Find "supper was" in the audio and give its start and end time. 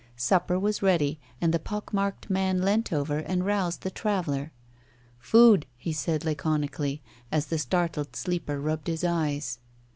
0.17-0.81